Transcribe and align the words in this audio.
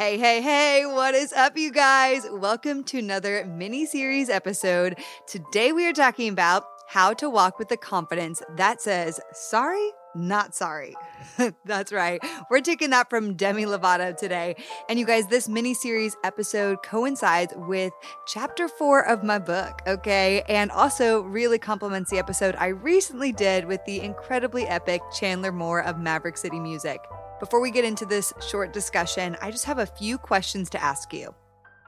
Hey, 0.00 0.16
hey, 0.16 0.40
hey, 0.40 0.86
what 0.86 1.14
is 1.14 1.30
up, 1.34 1.58
you 1.58 1.70
guys? 1.70 2.26
Welcome 2.32 2.84
to 2.84 3.00
another 3.00 3.44
mini 3.44 3.84
series 3.84 4.30
episode. 4.30 4.98
Today, 5.26 5.72
we 5.72 5.86
are 5.86 5.92
talking 5.92 6.32
about 6.32 6.64
how 6.88 7.12
to 7.12 7.28
walk 7.28 7.58
with 7.58 7.68
the 7.68 7.76
confidence 7.76 8.40
that 8.56 8.80
says, 8.80 9.20
sorry, 9.34 9.90
not 10.14 10.54
sorry. 10.54 10.96
That's 11.66 11.92
right. 11.92 12.18
We're 12.50 12.62
taking 12.62 12.88
that 12.90 13.10
from 13.10 13.34
Demi 13.34 13.66
Lovato 13.66 14.16
today. 14.16 14.56
And 14.88 14.98
you 14.98 15.04
guys, 15.04 15.26
this 15.26 15.50
mini 15.50 15.74
series 15.74 16.16
episode 16.24 16.82
coincides 16.82 17.52
with 17.54 17.92
chapter 18.26 18.68
four 18.68 19.06
of 19.06 19.22
my 19.22 19.38
book, 19.38 19.82
okay? 19.86 20.44
And 20.48 20.70
also 20.70 21.20
really 21.24 21.58
complements 21.58 22.10
the 22.10 22.18
episode 22.18 22.56
I 22.56 22.68
recently 22.68 23.32
did 23.32 23.66
with 23.66 23.84
the 23.84 24.00
incredibly 24.00 24.66
epic 24.66 25.02
Chandler 25.12 25.52
Moore 25.52 25.82
of 25.82 25.98
Maverick 25.98 26.38
City 26.38 26.58
Music. 26.58 27.00
Before 27.40 27.60
we 27.62 27.70
get 27.70 27.86
into 27.86 28.04
this 28.04 28.34
short 28.46 28.74
discussion, 28.74 29.34
I 29.40 29.50
just 29.50 29.64
have 29.64 29.78
a 29.78 29.86
few 29.86 30.18
questions 30.18 30.68
to 30.70 30.82
ask 30.82 31.14
you. 31.14 31.34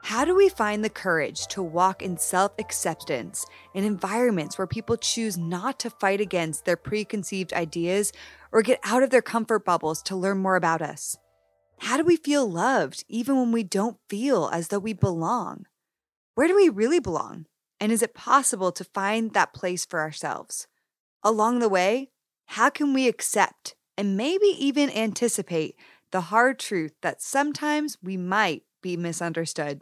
How 0.01 0.25
do 0.25 0.35
we 0.35 0.49
find 0.49 0.83
the 0.83 0.89
courage 0.89 1.45
to 1.49 1.61
walk 1.61 2.01
in 2.01 2.17
self 2.17 2.53
acceptance 2.57 3.45
in 3.75 3.83
environments 3.83 4.57
where 4.57 4.65
people 4.65 4.97
choose 4.97 5.37
not 5.37 5.79
to 5.81 5.91
fight 5.91 6.19
against 6.19 6.65
their 6.65 6.75
preconceived 6.75 7.53
ideas 7.53 8.11
or 8.51 8.63
get 8.63 8.79
out 8.83 9.03
of 9.03 9.11
their 9.11 9.21
comfort 9.21 9.63
bubbles 9.63 10.01
to 10.03 10.15
learn 10.15 10.39
more 10.39 10.55
about 10.55 10.81
us? 10.81 11.19
How 11.77 11.97
do 11.97 12.03
we 12.03 12.15
feel 12.15 12.49
loved 12.49 13.05
even 13.07 13.35
when 13.35 13.51
we 13.51 13.61
don't 13.61 13.97
feel 14.09 14.49
as 14.51 14.69
though 14.69 14.79
we 14.79 14.93
belong? 14.93 15.67
Where 16.33 16.47
do 16.47 16.55
we 16.55 16.67
really 16.67 16.99
belong? 16.99 17.45
And 17.79 17.91
is 17.91 18.01
it 18.01 18.15
possible 18.15 18.71
to 18.71 18.83
find 18.83 19.33
that 19.33 19.53
place 19.53 19.85
for 19.85 19.99
ourselves? 19.99 20.65
Along 21.21 21.59
the 21.59 21.69
way, 21.69 22.09
how 22.47 22.71
can 22.71 22.91
we 22.91 23.07
accept 23.07 23.75
and 23.97 24.17
maybe 24.17 24.47
even 24.57 24.89
anticipate 24.89 25.75
the 26.11 26.21
hard 26.21 26.59
truth 26.59 26.93
that 27.01 27.21
sometimes 27.21 27.97
we 28.01 28.17
might 28.17 28.63
be 28.81 28.97
misunderstood? 28.97 29.81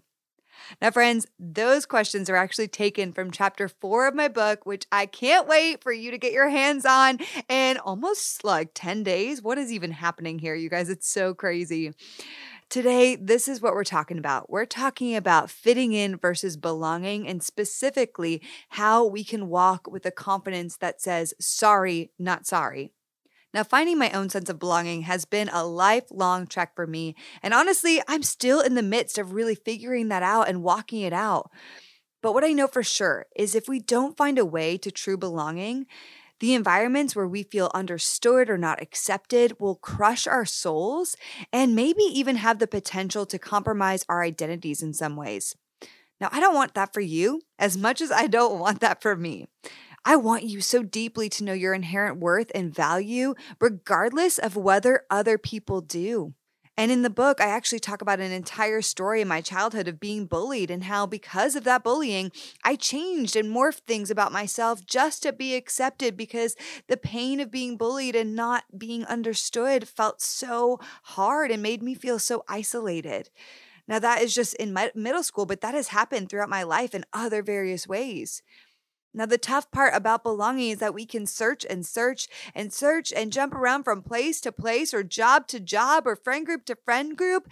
Now, 0.82 0.92
friends, 0.92 1.26
those 1.40 1.85
questions 1.85 2.30
are 2.30 2.35
actually 2.35 2.68
taken 2.68 3.13
from 3.13 3.32
chapter 3.32 3.68
four 3.68 4.08
of 4.08 4.16
my 4.16 4.27
book, 4.27 4.66
which 4.66 4.85
I 4.91 5.05
can't 5.05 5.48
wait 5.48 5.82
for 5.84 5.91
you 5.91 6.12
to 6.12 6.18
get 6.18 6.34
your 6.34 6.50
hands 6.50 6.85
on 6.85 7.20
in 7.50 7.77
almost 7.77 8.44
like 8.44 8.72
10 8.74 9.04
days. 9.04 9.41
What 9.41 9.58
is 9.58 9.72
even 9.72 9.91
happening 9.91 10.40
here, 10.40 10.55
you 10.55 10.70
guys? 10.70 10.90
It's 10.90 11.07
so 11.07 11.34
crazy. 11.34 11.94
Today, 12.70 13.18
this 13.18 13.50
is 13.50 13.62
what 13.62 13.74
we're 13.74 13.84
talking 13.84 14.18
about. 14.18 14.50
We're 14.50 14.66
talking 14.66 15.16
about 15.16 15.50
fitting 15.50 15.91
in 15.91 16.16
versus 16.16 16.55
belonging, 16.55 17.28
and 17.28 17.44
specifically 17.44 18.41
how 18.70 19.05
we 19.05 19.26
can 19.26 19.50
walk 19.50 19.91
with 19.91 20.05
a 20.05 20.12
confidence 20.12 20.78
that 20.78 21.02
says, 21.02 21.34
sorry, 21.40 22.12
not 22.18 22.48
sorry. 22.48 22.94
Now, 23.54 23.63
finding 23.63 23.98
my 23.98 24.10
own 24.12 24.30
sense 24.30 24.49
of 24.49 24.60
belonging 24.60 25.02
has 25.02 25.26
been 25.26 25.49
a 25.49 25.66
lifelong 25.66 26.48
trek 26.48 26.74
for 26.76 26.88
me. 26.88 27.16
And 27.44 27.54
honestly, 27.54 28.02
I'm 28.07 28.24
still 28.24 28.62
in 28.62 28.76
the 28.76 28.82
midst 28.82 29.18
of 29.18 29.34
really 29.34 29.55
figuring 29.55 30.07
that 30.07 30.24
out 30.24 30.48
and 30.48 30.63
walking 30.63 31.02
it 31.02 31.13
out. 31.13 31.52
But 32.22 32.34
what 32.34 32.44
I 32.44 32.54
know 32.54 32.68
for 32.68 32.84
sure 32.84 33.26
is 33.35 33.55
if 33.55 33.68
we 33.68 33.79
don't 33.79 34.16
find 34.16 34.38
a 34.38 34.46
way 34.46 34.77
to 34.77 34.91
true 34.91 35.18
belonging, 35.18 35.85
the 36.40 36.54
environments 36.54 37.16
where 37.16 37.27
we 37.27 37.44
feel 37.44 37.70
understood 37.74 38.49
or 38.49 38.57
not 38.57 38.82
accepted 38.82 39.60
will 39.60 39.76
crush 39.76 40.26
our 40.26 40.46
souls 40.46 41.16
and 41.52 41.76
maybe 41.76 42.04
even 42.04 42.38
have 42.38 42.60
the 42.60 42.68
potential 42.68 43.26
to 43.27 43.38
compromise 43.38 44.05
our 44.10 44.24
identities 44.24 44.82
in 44.82 44.94
some 44.94 45.16
ways. 45.16 45.55
Now, 46.20 46.29
I 46.32 46.40
don't 46.40 46.55
want 46.55 46.76
that 46.76 46.94
for 46.94 47.02
you 47.02 47.41
as 47.60 47.77
much 47.77 48.02
as 48.02 48.12
I 48.12 48.27
don't 48.27 48.60
want 48.60 48.79
that 48.79 49.02
for 49.02 49.16
me. 49.16 49.48
I 50.04 50.16
want 50.16 50.44
you 50.44 50.62
so 50.62 50.82
deeply 50.82 51.30
to 51.30 51.44
know 51.44 51.54
your 51.54 51.76
inherent 51.76 52.18
worth 52.18 52.52
and 52.55 52.74
value, 52.74 53.35
regardless 53.60 54.40
of 54.40 54.55
whether 54.55 55.05
other 55.12 55.38
people 55.38 55.82
do. 55.82 56.34
And 56.76 56.91
in 56.91 57.04
the 57.04 57.12
book, 57.12 57.40
I 57.40 57.49
actually 57.49 57.80
talk 57.80 58.02
about 58.02 58.20
an 58.20 58.32
entire 58.32 58.82
story 58.82 59.22
in 59.22 59.27
my 59.27 59.41
childhood 59.41 59.88
of 59.88 59.99
being 59.99 60.26
bullied 60.26 60.72
and 60.72 60.85
how, 60.85 61.05
because 61.05 61.55
of 61.55 61.66
that 61.66 61.84
bullying, 61.84 62.32
I 62.63 62.76
changed 62.76 63.35
and 63.35 63.54
morphed 63.54 63.82
things 63.85 64.09
about 64.09 64.31
myself 64.31 64.84
just 64.84 65.22
to 65.22 65.34
be 65.34 65.53
accepted 65.53 66.18
because 66.18 66.56
the 66.88 66.97
pain 66.97 67.39
of 67.39 67.51
being 67.51 67.78
bullied 67.78 68.16
and 68.16 68.35
not 68.35 68.63
being 68.79 69.06
understood 69.06 69.88
felt 69.88 70.22
so 70.22 70.79
hard 71.03 71.51
and 71.51 71.62
made 71.62 71.83
me 71.83 71.94
feel 71.94 72.18
so 72.18 72.44
isolated. 72.47 73.29
Now, 73.88 74.00
that 74.00 74.22
is 74.22 74.33
just 74.33 74.56
in 74.56 74.73
my 74.73 74.91
middle 74.95 75.23
school, 75.23 75.45
but 75.45 75.62
that 75.62 75.75
has 75.75 75.89
happened 75.89 76.29
throughout 76.29 76.50
my 76.50 76.63
life 76.63 76.95
in 76.95 77.06
other 77.13 77.44
various 77.44 77.88
ways. 77.88 78.41
Now, 79.13 79.25
the 79.25 79.38
tough 79.38 79.72
part 79.72 79.94
about 79.94 80.23
belonging 80.23 80.69
is 80.69 80.79
that 80.79 80.94
we 80.94 81.05
can 81.05 81.25
search 81.25 81.66
and 81.69 81.85
search 81.85 82.27
and 82.55 82.72
search 82.72 83.11
and 83.11 83.31
jump 83.31 83.53
around 83.53 83.83
from 83.83 84.01
place 84.01 84.39
to 84.41 84.51
place 84.51 84.94
or 84.94 85.03
job 85.03 85.47
to 85.47 85.59
job 85.59 86.07
or 86.07 86.16
friend 86.16 86.45
group 86.45 86.66
to 86.66 86.77
friend 86.85 87.17
group, 87.17 87.50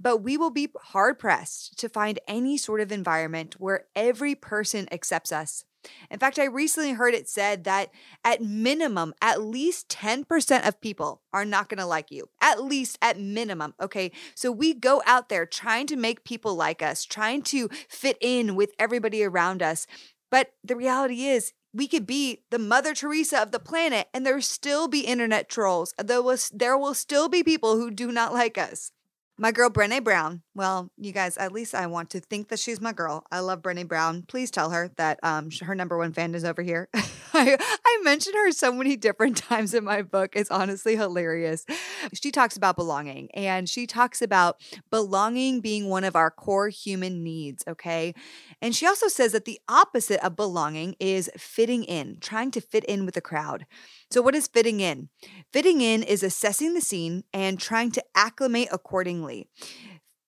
but 0.00 0.18
we 0.18 0.36
will 0.36 0.50
be 0.50 0.68
hard 0.84 1.18
pressed 1.18 1.78
to 1.78 1.88
find 1.88 2.18
any 2.26 2.56
sort 2.56 2.80
of 2.80 2.90
environment 2.90 3.56
where 3.58 3.84
every 3.94 4.34
person 4.34 4.88
accepts 4.90 5.32
us. 5.32 5.64
In 6.10 6.18
fact, 6.18 6.38
I 6.38 6.44
recently 6.44 6.92
heard 6.92 7.14
it 7.14 7.28
said 7.28 7.64
that 7.64 7.90
at 8.24 8.40
minimum, 8.40 9.14
at 9.20 9.42
least 9.42 9.88
10% 9.88 10.66
of 10.66 10.80
people 10.80 11.22
are 11.32 11.44
not 11.44 11.68
going 11.68 11.78
to 11.78 11.86
like 11.86 12.10
you. 12.10 12.28
At 12.40 12.62
least 12.62 12.98
at 13.02 13.18
minimum. 13.18 13.74
Okay. 13.80 14.12
So 14.34 14.52
we 14.52 14.74
go 14.74 15.02
out 15.06 15.28
there 15.28 15.46
trying 15.46 15.86
to 15.88 15.96
make 15.96 16.24
people 16.24 16.54
like 16.54 16.82
us, 16.82 17.04
trying 17.04 17.42
to 17.42 17.68
fit 17.88 18.16
in 18.20 18.54
with 18.54 18.70
everybody 18.78 19.24
around 19.24 19.62
us. 19.62 19.86
But 20.32 20.54
the 20.64 20.74
reality 20.74 21.26
is, 21.26 21.52
we 21.74 21.86
could 21.86 22.06
be 22.06 22.40
the 22.50 22.58
Mother 22.58 22.94
Teresa 22.94 23.42
of 23.42 23.52
the 23.52 23.58
planet 23.58 24.08
and 24.14 24.24
there 24.24 24.40
still 24.40 24.88
be 24.88 25.00
internet 25.00 25.48
trolls. 25.48 25.92
There 26.02 26.22
will, 26.22 26.38
there 26.52 26.76
will 26.76 26.94
still 26.94 27.28
be 27.28 27.42
people 27.42 27.76
who 27.76 27.90
do 27.90 28.10
not 28.10 28.32
like 28.32 28.56
us. 28.56 28.92
My 29.38 29.52
girl 29.52 29.68
Brene 29.68 30.02
Brown. 30.02 30.42
Well, 30.54 30.90
you 30.96 31.12
guys, 31.12 31.36
at 31.36 31.52
least 31.52 31.74
I 31.74 31.86
want 31.86 32.08
to 32.10 32.20
think 32.20 32.48
that 32.48 32.58
she's 32.58 32.80
my 32.80 32.92
girl. 32.92 33.24
I 33.30 33.40
love 33.40 33.60
Brene 33.60 33.86
Brown. 33.86 34.22
Please 34.26 34.50
tell 34.50 34.70
her 34.70 34.90
that 34.96 35.18
um, 35.22 35.50
her 35.62 35.74
number 35.74 35.98
one 35.98 36.12
fan 36.14 36.34
is 36.34 36.44
over 36.44 36.62
here. 36.62 36.88
I, 37.42 37.56
I 37.84 38.00
mention 38.02 38.34
her 38.34 38.52
so 38.52 38.72
many 38.72 38.96
different 38.96 39.36
times 39.48 39.74
in 39.74 39.84
my 39.84 40.02
book. 40.02 40.34
It's 40.34 40.50
honestly 40.50 40.96
hilarious. 40.96 41.64
She 42.12 42.30
talks 42.30 42.56
about 42.56 42.76
belonging 42.76 43.30
and 43.32 43.68
she 43.68 43.86
talks 43.86 44.22
about 44.22 44.60
belonging 44.90 45.60
being 45.60 45.88
one 45.88 46.04
of 46.04 46.16
our 46.16 46.30
core 46.30 46.68
human 46.68 47.22
needs. 47.22 47.64
Okay. 47.66 48.14
And 48.60 48.74
she 48.74 48.86
also 48.86 49.08
says 49.08 49.32
that 49.32 49.44
the 49.44 49.60
opposite 49.68 50.24
of 50.24 50.36
belonging 50.36 50.94
is 51.00 51.30
fitting 51.36 51.84
in, 51.84 52.18
trying 52.20 52.50
to 52.52 52.60
fit 52.60 52.84
in 52.84 53.04
with 53.04 53.14
the 53.14 53.20
crowd. 53.20 53.66
So, 54.10 54.22
what 54.22 54.34
is 54.34 54.46
fitting 54.46 54.80
in? 54.80 55.08
Fitting 55.52 55.80
in 55.80 56.02
is 56.02 56.22
assessing 56.22 56.74
the 56.74 56.80
scene 56.80 57.24
and 57.32 57.58
trying 57.58 57.90
to 57.92 58.04
acclimate 58.14 58.68
accordingly. 58.70 59.48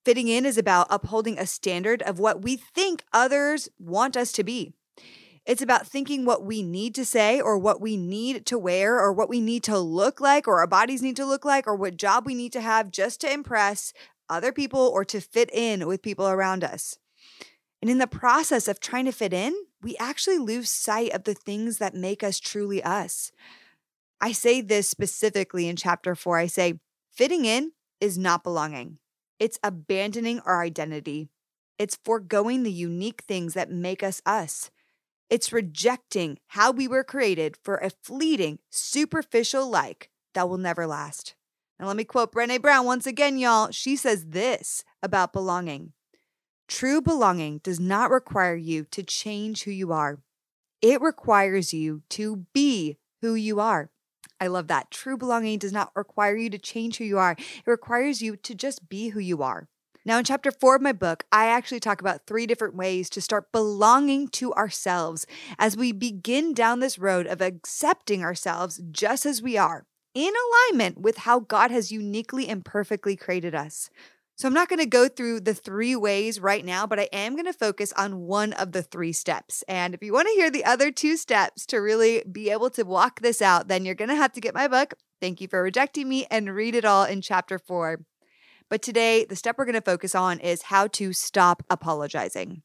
Fitting 0.05 0.29
in 0.29 0.45
is 0.45 0.59
about 0.59 0.87
upholding 0.91 1.39
a 1.39 1.47
standard 1.47 2.03
of 2.03 2.19
what 2.19 2.43
we 2.43 2.57
think 2.57 3.05
others 3.13 3.69
want 3.79 4.17
us 4.17 4.33
to 4.33 4.45
be. 4.45 4.75
It's 5.47 5.63
about 5.63 5.87
thinking 5.87 6.25
what 6.25 6.45
we 6.45 6.63
need 6.63 6.95
to 6.95 7.05
say 7.05 7.41
or 7.41 7.59
what 7.59 7.81
we 7.81 7.97
need 7.99 8.47
to 8.47 8.59
wear 8.59 8.99
or 8.99 9.13
what 9.13 9.29
we 9.29 9.41
need 9.41 9.63
to 9.65 9.79
look 9.79 10.21
like 10.21 10.49
or 10.49 10.61
our 10.61 10.67
bodies 10.67 11.03
need 11.03 11.17
to 11.17 11.27
look 11.27 11.45
like 11.45 11.67
or 11.67 11.77
what 11.77 11.99
job 11.99 12.25
we 12.25 12.35
need 12.35 12.53
to 12.55 12.63
have 12.63 12.91
just 12.91 13.21
to 13.21 13.33
impress 13.33 13.93
other 14.31 14.53
people 14.53 14.81
or 14.81 15.05
to 15.05 15.21
fit 15.21 15.51
in 15.53 15.87
with 15.87 16.01
people 16.03 16.27
around 16.27 16.65
us. 16.65 16.99
And 17.83 17.91
in 17.91 17.99
the 17.99 18.07
process 18.07 18.69
of 18.69 18.81
trying 18.81 19.05
to 19.05 19.13
fit 19.13 19.35
in, 19.35 19.55
we 19.83 19.95
actually 19.99 20.39
lose 20.39 20.71
sight 20.71 21.13
of 21.13 21.25
the 21.25 21.35
things 21.35 21.77
that 21.77 21.95
make 21.95 22.23
us 22.23 22.41
truly 22.41 22.83
us. 22.83 23.31
I 24.23 24.33
say 24.33 24.63
this 24.63 24.89
specifically 24.89 25.69
in 25.69 25.77
chapter 25.77 26.15
four. 26.15 26.39
I 26.39 26.47
say, 26.47 26.81
fitting 27.13 27.45
in 27.45 27.73
is 28.01 28.17
not 28.17 28.43
belonging, 28.43 28.99
it's 29.39 29.59
abandoning 29.63 30.41
our 30.41 30.63
identity, 30.63 31.29
it's 31.79 31.99
foregoing 32.03 32.63
the 32.63 32.73
unique 32.73 33.25
things 33.29 33.53
that 33.53 33.71
make 33.71 34.03
us 34.03 34.23
us. 34.25 34.71
It's 35.35 35.53
rejecting 35.53 36.39
how 36.47 36.71
we 36.71 36.87
were 36.87 37.03
created 37.03 37.57
for 37.57 37.79
a 37.79 37.91
fleeting, 37.91 38.61
superficial 38.71 39.69
like 39.69 40.09
that 40.33 40.49
will 40.49 40.59
never 40.59 40.87
last. 40.87 41.35
And 41.77 41.89
let 41.89 41.97
me 41.97 42.05
quote 42.05 42.33
Brene 42.33 42.63
Brown 42.63 42.87
once 42.87 43.05
again, 43.05 43.37
y'all. 43.37 43.73
She 43.73 43.97
says 43.97 44.27
this 44.27 44.85
about 45.03 45.33
belonging 45.33 45.93
True 46.69 47.03
belonging 47.03 47.59
does 47.65 47.81
not 47.81 48.13
require 48.13 48.55
you 48.55 48.85
to 48.93 49.03
change 49.03 49.65
who 49.65 49.73
you 49.73 49.91
are, 49.91 50.21
it 50.81 51.01
requires 51.01 51.75
you 51.75 52.03
to 52.11 52.47
be 52.55 52.99
who 53.21 53.35
you 53.35 53.59
are. 53.59 53.91
I 54.41 54.47
love 54.47 54.69
that. 54.69 54.93
True 54.93 55.17
belonging 55.17 55.59
does 55.59 55.73
not 55.73 55.91
require 55.97 56.37
you 56.37 56.49
to 56.51 56.59
change 56.59 56.99
who 56.99 57.05
you 57.05 57.19
are, 57.19 57.33
it 57.33 57.67
requires 57.67 58.23
you 58.23 58.37
to 58.37 58.55
just 58.55 58.89
be 58.89 59.09
who 59.09 59.19
you 59.19 59.43
are. 59.43 59.67
Now, 60.07 60.19
in 60.19 60.25
chapter 60.25 60.51
four 60.51 60.77
of 60.77 60.83
my 60.83 60.93
book, 60.93 61.25
I 61.33 61.47
actually 61.47 61.81
talk 61.81 62.01
about 62.03 62.27
three 62.27 62.47
different 62.47 62.77
ways 62.77 63.09
to 63.11 63.23
start 63.23 63.53
belonging 63.53 64.29
to 64.29 64.53
ourselves 64.53 65.27
as 65.59 65.79
we 65.79 65.93
begin 65.93 66.53
down 66.53 66.81
this 66.81 66.99
road 66.99 67.27
of 67.27 67.41
accepting 67.41 68.23
ourselves 68.23 68.83
just 68.91 69.25
as 69.25 69.41
we 69.41 69.57
are, 69.57 69.87
in 70.15 70.33
alignment 70.71 71.01
with 71.01 71.19
how 71.19 71.41
God 71.41 71.71
has 71.71 71.91
uniquely 71.91 72.49
and 72.49 72.65
perfectly 72.65 73.17
created 73.17 73.55
us. 73.55 73.89
So, 74.37 74.47
I'm 74.47 74.53
not 74.53 74.69
going 74.69 74.81
to 74.81 74.87
go 74.87 75.09
through 75.09 75.41
the 75.41 75.55
three 75.55 75.97
ways 75.97 76.39
right 76.39 76.65
now, 76.67 76.87
but 76.87 77.01
I 77.01 77.09
am 77.11 77.33
going 77.35 77.47
to 77.47 77.53
focus 77.55 77.91
on 77.95 78.27
one 78.27 78.53
of 78.53 78.73
the 78.73 78.83
three 78.83 79.13
steps. 79.13 79.63
And 79.69 79.95
if 79.95 80.03
you 80.03 80.13
want 80.13 80.29
to 80.29 80.35
hear 80.35 80.51
the 80.51 80.67
other 80.67 80.91
two 80.91 81.17
steps 81.17 81.65
to 81.67 81.79
really 81.79 82.25
be 82.31 82.51
able 82.51 82.69
to 82.71 82.83
walk 82.83 83.21
this 83.21 83.41
out, 83.41 83.69
then 83.69 83.87
you're 83.87 83.95
going 83.95 84.11
to 84.11 84.17
have 84.17 84.33
to 84.33 84.41
get 84.41 84.53
my 84.53 84.69
book, 84.69 84.95
Thank 85.21 85.41
You 85.41 85.49
for 85.49 85.63
Rejecting 85.63 86.11
Me, 86.11 86.27
and 86.31 86.55
read 86.55 86.75
it 86.75 86.85
all 86.85 87.05
in 87.05 87.23
chapter 87.23 87.59
four. 87.59 88.01
But 88.75 88.83
today, 88.83 89.25
the 89.25 89.37
step 89.37 89.57
we're 89.57 89.67
going 89.67 89.77
to 89.77 89.81
focus 89.81 90.17
on 90.17 90.41
is 90.41 90.63
how 90.63 90.89
to 90.89 91.13
stop 91.13 91.63
apologizing. 91.71 92.63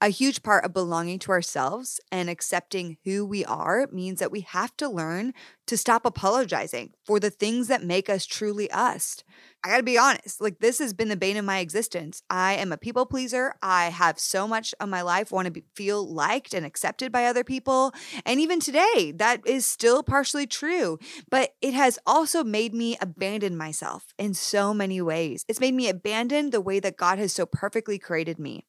A 0.00 0.10
huge 0.10 0.44
part 0.44 0.64
of 0.64 0.72
belonging 0.72 1.18
to 1.20 1.32
ourselves 1.32 2.00
and 2.12 2.30
accepting 2.30 2.98
who 3.04 3.26
we 3.26 3.44
are 3.44 3.88
means 3.90 4.20
that 4.20 4.30
we 4.30 4.42
have 4.42 4.76
to 4.76 4.88
learn 4.88 5.34
to 5.66 5.76
stop 5.76 6.06
apologizing 6.06 6.92
for 7.04 7.18
the 7.18 7.30
things 7.30 7.66
that 7.66 7.82
make 7.82 8.08
us 8.08 8.24
truly 8.24 8.70
us. 8.70 9.24
I 9.64 9.70
gotta 9.70 9.82
be 9.82 9.98
honest, 9.98 10.40
like 10.40 10.60
this 10.60 10.78
has 10.78 10.92
been 10.92 11.08
the 11.08 11.16
bane 11.16 11.36
of 11.36 11.44
my 11.44 11.58
existence. 11.58 12.22
I 12.30 12.54
am 12.54 12.70
a 12.70 12.76
people 12.76 13.06
pleaser. 13.06 13.56
I 13.60 13.86
have 13.86 14.20
so 14.20 14.46
much 14.46 14.72
of 14.78 14.88
my 14.88 15.02
life 15.02 15.32
want 15.32 15.46
to 15.46 15.50
be, 15.50 15.64
feel 15.74 16.08
liked 16.08 16.54
and 16.54 16.64
accepted 16.64 17.10
by 17.10 17.24
other 17.24 17.42
people. 17.42 17.92
And 18.24 18.38
even 18.38 18.60
today, 18.60 19.12
that 19.16 19.44
is 19.44 19.66
still 19.66 20.04
partially 20.04 20.46
true. 20.46 21.00
But 21.28 21.54
it 21.60 21.74
has 21.74 21.98
also 22.06 22.44
made 22.44 22.72
me 22.72 22.96
abandon 23.00 23.56
myself 23.56 24.14
in 24.16 24.32
so 24.32 24.72
many 24.72 25.02
ways. 25.02 25.44
It's 25.48 25.60
made 25.60 25.74
me 25.74 25.88
abandon 25.88 26.50
the 26.50 26.60
way 26.60 26.78
that 26.78 26.96
God 26.96 27.18
has 27.18 27.32
so 27.32 27.44
perfectly 27.44 27.98
created 27.98 28.38
me. 28.38 28.64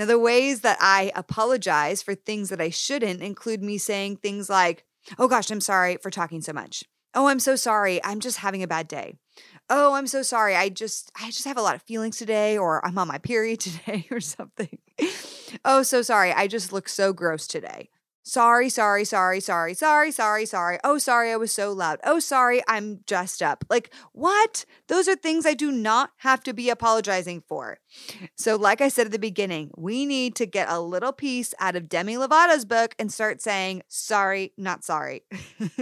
Now, 0.00 0.06
the 0.06 0.18
ways 0.18 0.62
that 0.62 0.78
I 0.80 1.12
apologize 1.14 2.00
for 2.00 2.14
things 2.14 2.48
that 2.48 2.58
I 2.58 2.70
shouldn't 2.70 3.20
include 3.22 3.62
me 3.62 3.76
saying 3.76 4.16
things 4.16 4.48
like, 4.48 4.86
Oh 5.18 5.28
gosh, 5.28 5.50
I'm 5.50 5.60
sorry 5.60 5.98
for 5.98 6.08
talking 6.08 6.40
so 6.40 6.54
much. 6.54 6.84
Oh, 7.14 7.26
I'm 7.26 7.38
so 7.38 7.54
sorry. 7.54 8.02
I'm 8.02 8.18
just 8.18 8.38
having 8.38 8.62
a 8.62 8.66
bad 8.66 8.88
day. 8.88 9.18
Oh, 9.68 9.92
I'm 9.92 10.06
so 10.06 10.22
sorry. 10.22 10.56
I 10.56 10.70
just 10.70 11.12
I 11.20 11.26
just 11.26 11.44
have 11.44 11.58
a 11.58 11.62
lot 11.62 11.74
of 11.74 11.82
feelings 11.82 12.16
today 12.16 12.56
or 12.56 12.82
I'm 12.82 12.96
on 12.96 13.08
my 13.08 13.18
period 13.18 13.60
today 13.60 14.06
or 14.10 14.20
something. 14.20 14.78
oh, 15.66 15.82
so 15.82 16.00
sorry. 16.00 16.32
I 16.32 16.46
just 16.46 16.72
look 16.72 16.88
so 16.88 17.12
gross 17.12 17.46
today. 17.46 17.90
Sorry, 18.22 18.68
sorry, 18.68 19.04
sorry, 19.04 19.40
sorry, 19.40 19.74
sorry, 19.74 20.10
sorry, 20.12 20.44
sorry. 20.46 20.78
Oh, 20.84 20.98
sorry, 20.98 21.32
I 21.32 21.36
was 21.36 21.52
so 21.52 21.72
loud. 21.72 21.98
Oh, 22.04 22.18
sorry, 22.18 22.62
I'm 22.68 22.96
dressed 23.06 23.42
up. 23.42 23.64
Like, 23.70 23.92
what? 24.12 24.66
Those 24.88 25.08
are 25.08 25.16
things 25.16 25.46
I 25.46 25.54
do 25.54 25.72
not 25.72 26.10
have 26.18 26.42
to 26.44 26.52
be 26.52 26.68
apologizing 26.68 27.42
for. 27.48 27.78
So, 28.36 28.56
like 28.56 28.82
I 28.82 28.88
said 28.88 29.06
at 29.06 29.12
the 29.12 29.18
beginning, 29.18 29.70
we 29.76 30.04
need 30.04 30.36
to 30.36 30.46
get 30.46 30.68
a 30.68 30.80
little 30.80 31.12
piece 31.12 31.54
out 31.58 31.76
of 31.76 31.88
Demi 31.88 32.16
Lovato's 32.16 32.66
book 32.66 32.94
and 32.98 33.10
start 33.10 33.40
saying, 33.40 33.82
sorry, 33.88 34.52
not 34.58 34.84
sorry. 34.84 35.24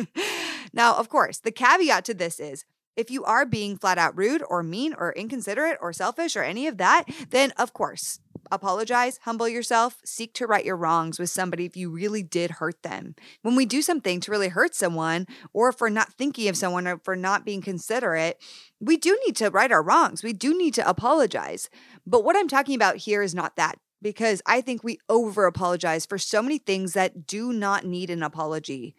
now, 0.72 0.96
of 0.96 1.08
course, 1.08 1.38
the 1.38 1.52
caveat 1.52 2.04
to 2.04 2.14
this 2.14 2.38
is 2.38 2.64
if 2.98 3.12
you 3.12 3.24
are 3.24 3.46
being 3.46 3.76
flat 3.76 3.96
out 3.96 4.18
rude 4.18 4.42
or 4.48 4.62
mean 4.62 4.92
or 4.98 5.12
inconsiderate 5.12 5.78
or 5.80 5.92
selfish 5.92 6.34
or 6.34 6.42
any 6.42 6.66
of 6.66 6.78
that, 6.78 7.04
then 7.30 7.52
of 7.56 7.72
course, 7.72 8.18
apologize, 8.50 9.18
humble 9.24 9.48
yourself, 9.48 10.00
seek 10.04 10.32
to 10.34 10.46
right 10.46 10.64
your 10.64 10.76
wrongs 10.76 11.18
with 11.18 11.30
somebody 11.30 11.64
if 11.64 11.76
you 11.76 11.90
really 11.90 12.22
did 12.22 12.52
hurt 12.52 12.82
them. 12.82 13.14
When 13.42 13.56
we 13.56 13.66
do 13.66 13.82
something 13.82 14.20
to 14.20 14.30
really 14.30 14.48
hurt 14.48 14.74
someone, 14.74 15.26
or 15.52 15.68
if 15.68 15.80
we're 15.80 15.88
not 15.88 16.12
thinking 16.12 16.48
of 16.48 16.56
someone, 16.56 16.86
or 16.86 16.98
for 16.98 17.16
not 17.16 17.44
being 17.44 17.62
considerate, 17.62 18.42
we 18.80 18.96
do 18.96 19.18
need 19.26 19.36
to 19.36 19.50
right 19.50 19.72
our 19.72 19.82
wrongs. 19.82 20.22
We 20.22 20.32
do 20.32 20.56
need 20.56 20.74
to 20.74 20.88
apologize. 20.88 21.68
But 22.06 22.24
what 22.24 22.36
I'm 22.36 22.48
talking 22.48 22.74
about 22.74 22.96
here 22.96 23.22
is 23.22 23.34
not 23.34 23.56
that. 23.56 23.78
Because 24.00 24.40
I 24.46 24.60
think 24.60 24.84
we 24.84 24.98
over 25.08 25.46
apologize 25.46 26.06
for 26.06 26.18
so 26.18 26.40
many 26.40 26.58
things 26.58 26.92
that 26.92 27.26
do 27.26 27.52
not 27.52 27.84
need 27.84 28.10
an 28.10 28.22
apology. 28.22 28.94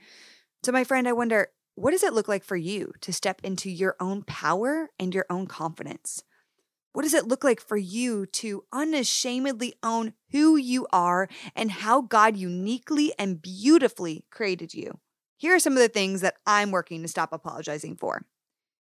So, 0.64 0.74
my 0.74 0.84
friend, 0.84 1.08
I 1.08 1.14
wonder 1.14 1.48
what 1.76 1.92
does 1.92 2.04
it 2.04 2.14
look 2.14 2.28
like 2.28 2.44
for 2.44 2.58
you 2.58 2.92
to 3.00 3.14
step 3.14 3.40
into 3.42 3.70
your 3.72 3.96
own 4.02 4.24
power 4.24 4.90
and 5.00 5.16
your 5.16 5.26
own 5.30 5.48
confidence? 5.48 6.22
What 6.92 7.04
does 7.04 7.14
it 7.14 7.28
look 7.28 7.44
like 7.44 7.62
for 7.62 7.78
you 7.78 8.26
to 8.26 8.64
unashamedly 8.72 9.76
own 9.84 10.14
who 10.32 10.58
you 10.58 10.88
are 10.92 11.30
and 11.56 11.72
how 11.72 12.02
God 12.02 12.36
uniquely 12.36 13.14
and 13.20 13.42
beautifully 13.42 14.26
created 14.32 14.74
you? 14.74 15.00
Here 15.38 15.56
are 15.56 15.60
some 15.60 15.74
of 15.74 15.80
the 15.80 15.88
things 15.88 16.22
that 16.22 16.38
I'm 16.46 16.72
working 16.72 17.02
to 17.04 17.08
stop 17.08 17.32
apologizing 17.32 17.96
for. 17.96 18.26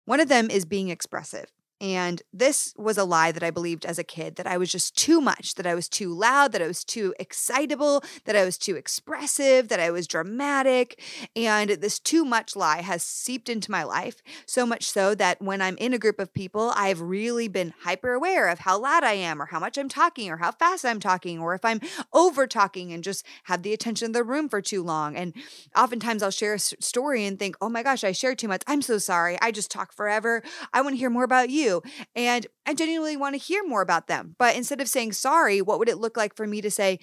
One 0.06 0.20
of 0.20 0.30
them 0.30 0.50
is 0.50 0.66
being 0.66 0.90
expressive. 0.90 1.52
And 1.82 2.22
this 2.34 2.74
was 2.78 2.98
a 2.98 3.06
lie 3.06 3.32
that 3.32 3.44
I 3.44 3.52
believed 3.52 3.86
as 3.86 3.98
a 3.98 4.04
kid 4.04 4.36
that 4.36 4.48
I 4.48 4.58
was 4.58 4.72
just 4.72 4.98
too 4.98 5.22
much, 5.22 5.56
that 5.56 5.66
I 5.66 5.76
was 5.76 5.88
too 5.88 6.14
loud, 6.14 6.52
that 6.52 6.62
I 6.62 6.68
was 6.68 6.84
too 6.84 7.14
excitable, 7.20 8.04
that 8.26 8.36
I 8.36 8.44
was 8.44 8.58
too 8.58 8.76
expressive, 8.76 9.70
that 9.70 9.80
I 9.80 9.90
was 9.90 10.08
dramatic. 10.08 11.02
And 11.36 11.70
this 11.70 12.00
too 12.00 12.26
much 12.26 12.56
lie 12.56 12.82
has 12.82 13.02
seeped 13.02 13.48
into 13.48 13.72
my 13.72 13.84
life, 13.84 14.22
so 14.46 14.66
much 14.66 14.90
so 14.90 15.16
that 15.16 15.42
when 15.42 15.62
I'm 15.62 15.78
in 15.78 15.94
a 15.94 16.00
group 16.00 16.20
of 16.20 16.34
people, 16.34 16.74
I've 16.76 17.00
really 17.00 17.48
been 17.48 17.74
hyper 17.84 18.14
aware 18.14 18.50
of 18.50 18.60
how 18.60 18.78
loud 18.78 19.04
I 19.04 19.14
am, 19.14 19.42
or 19.42 19.46
how 19.46 19.60
much 19.60 19.78
I'm 19.78 19.90
talking, 19.90 20.30
or 20.30 20.38
how 20.38 20.52
fast 20.52 20.84
I'm 20.84 21.00
talking, 21.00 21.40
or 21.40 21.54
if 21.54 21.64
I'm 21.64 21.80
over 22.12 22.46
talking 22.46 22.92
and 22.92 23.04
just 23.04 23.26
have 23.46 23.64
the 23.64 23.74
attention 23.74 24.08
of 24.08 24.14
the 24.14 24.24
room 24.24 24.50
for 24.50 24.62
too 24.62 24.84
long. 24.84 25.16
And 25.16 25.34
oftentimes 25.78 26.24
I'll 26.24 26.32
share 26.32 26.56
a 26.56 26.60
story 26.60 27.26
and 27.26 27.40
think, 27.40 27.56
oh 27.62 27.70
my 27.70 27.84
gosh, 27.84 28.04
I 28.04 28.12
shared 28.12 28.40
too 28.40 28.48
much. 28.50 28.64
I'm 28.68 28.82
so 28.82 28.98
sorry. 28.98 29.38
I 29.42 29.52
just 29.52 29.72
talk 29.72 29.94
forever. 29.94 30.44
I 30.74 30.82
want 30.82 30.94
to 30.96 31.00
hear 31.00 31.10
more 31.10 31.24
about 31.24 31.50
you. 31.50 31.69
And 32.16 32.48
I 32.66 32.74
genuinely 32.74 33.18
want 33.18 33.36
to 33.36 33.40
hear 33.40 33.64
more 33.66 33.82
about 33.82 34.08
them. 34.08 34.36
But 34.38 34.56
instead 34.56 34.82
of 34.82 34.90
saying 34.90 35.14
sorry, 35.14 35.62
what 35.62 35.80
would 35.80 35.90
it 35.90 35.98
look 35.98 36.18
like 36.18 36.36
for 36.36 36.48
me 36.48 36.62
to 36.62 36.72
say, 36.72 37.00